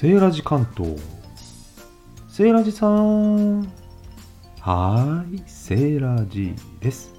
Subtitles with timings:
[0.00, 0.96] セーラジ関東。
[2.28, 3.62] セーラジさん。
[4.60, 5.42] はーい。
[5.44, 7.12] セーラジです。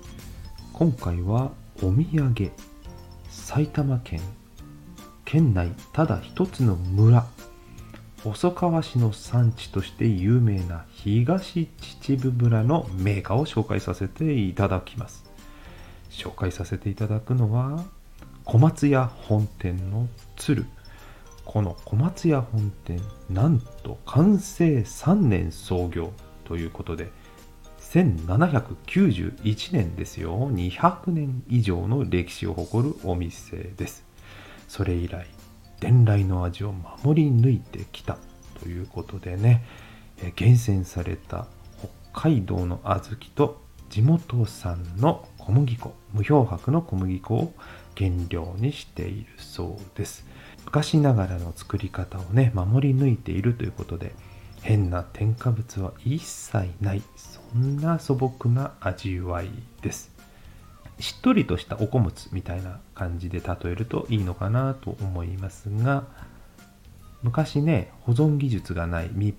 [0.71, 1.51] 今回は
[1.83, 2.51] お土産。
[3.29, 4.21] 埼玉県。
[5.25, 7.27] 県内ただ一つの村。
[8.23, 15.25] 細川市の産地として有名な東秩父村の銘菓を紹介させていただきます。
[16.09, 17.83] 紹介させていただくのは
[18.45, 20.07] 小松屋本店の
[20.37, 20.65] 鶴。
[21.51, 26.13] この小松屋本店なんと完成3年創業
[26.45, 27.11] ということで
[27.79, 30.51] 1791年ですよ。
[30.51, 34.05] 200年以上の歴史を誇るお店です。
[34.67, 35.25] それ以来
[35.79, 38.19] 伝来の味を守り抜いてきた
[38.61, 39.65] ということでね。
[40.35, 41.47] 厳選された
[42.13, 47.53] 北海道の小豆と地元産の小麦粉無漂白の小麦粉を
[47.97, 50.27] 原料にしているそうです。
[50.65, 54.13] 昔ながらの作り方をね守り抜いているということで
[54.61, 57.01] 変な添加物は一切ない。
[57.15, 59.49] そんな素朴な味わい
[59.81, 60.11] です。
[60.99, 66.03] しっとりとしたお昆布みたいな感じで例えるといいのかなと思いますが
[67.23, 69.09] 昔ね保存技術がない。
[69.13, 69.35] 密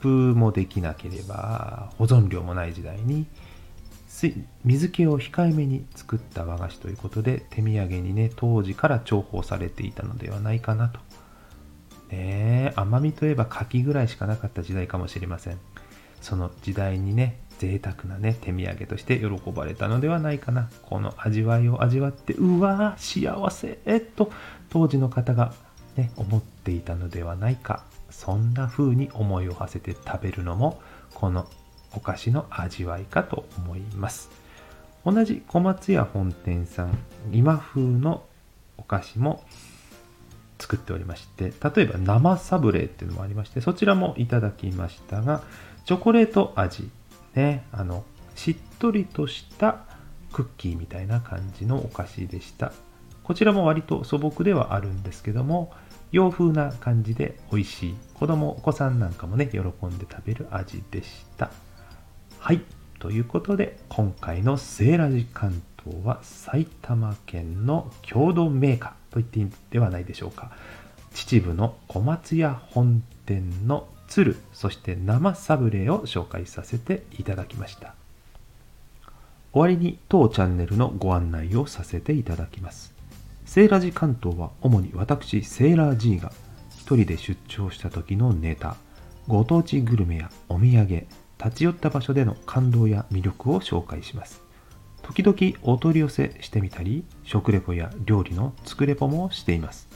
[0.00, 3.26] 封もできなければ保存量もない時代に
[4.64, 11.00] 水気を控えめに作った和菓子ということで手土産にね当時から重宝されていたのではないかなと。
[12.10, 15.58] ね甘みといえば柿ぐらいしかなかった時代かもしれません。
[16.20, 20.68] その時代にね贅沢なね手土産として喜ばれたのではないかな。
[20.82, 24.30] この味わいを味わってうわー幸せと
[24.68, 25.54] 当時の方が
[25.96, 27.82] ね思っていたのではないか。
[28.10, 30.82] そんな風に思いを馳せて食べるのも
[31.14, 31.48] この
[31.94, 34.30] お菓子の味わいかと思います。
[35.04, 36.96] 同じ小松屋本店さん
[37.32, 38.22] 今風の
[38.78, 39.42] お菓子も
[40.58, 45.42] 作っておりまして例えば生サブレーっていうのもありましてそちらもいただきましたが
[45.84, 46.88] チョコレート味
[47.34, 48.04] ねあの
[48.36, 49.80] しっとりとした
[50.32, 52.72] クッキーみたいな感じのお菓子でした。
[53.22, 55.72] こちらも割と素朴ではあるんですけども
[56.10, 57.96] 洋風な感じで美味しい。
[58.14, 61.50] 子供お子さんなんかもね喜んで食べる味でした。
[62.44, 62.60] はい。
[62.98, 70.50] ということで、今回のセーラジ関東は埼玉県の郷土メーカーと言っていいんではないでしょうか。
[71.14, 77.94] 秩父の小松屋本店の鶴、そして生サブレーを紹介させていただきました。
[79.52, 82.92] 終わりに当チャンネルのご案内をさせていただきます。
[83.44, 86.32] セーラジ関東は主に私、セーラー G が
[86.70, 88.74] 一人で出張した時のネタ、
[89.28, 91.06] ご当地グルメやお土産、
[91.44, 94.42] 立ち寄った場所での感動や魅力を紹介します。
[95.02, 99.88] 時々お取り寄せしてみたり、食レポや料理の作レポもしています。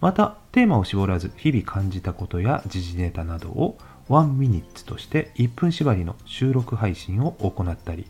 [0.00, 3.78] また、テーマを絞らず日々感じたことや時事ネタなどを
[4.08, 8.06] 1ミニッツとして1分縛りの収録配信を行ったり、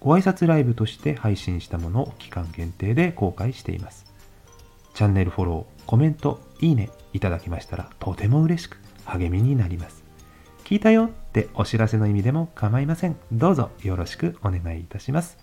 [0.00, 4.06] ご挨拶ライブとして配信したものを期間限定で公開しています。
[4.94, 9.99] チャンネルフォロー、コメント、いいねいただきましたらとても嬉しく励みになります。
[10.70, 13.16] 聞いたよってお知らせの意味でも構いません。
[13.32, 15.36] どうぞよろしくお願いいたします。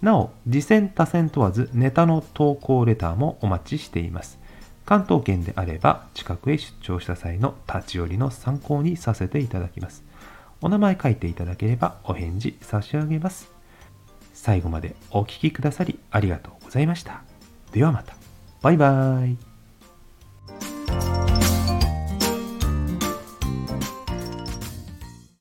[0.00, 4.38] なお、次戦多戦問わずネタの投稿レターもお待ちしています。
[4.86, 10.02] 関東圏であれば近くへ出張した際の立ち寄りの参考にさせていただきます。
[10.62, 13.52] お名前書いていただければお返事差し上げます。
[14.32, 17.22] 最後までお聴きくださりありがとうございました。
[17.72, 18.16] ではまた。
[18.62, 19.51] バイバーイ。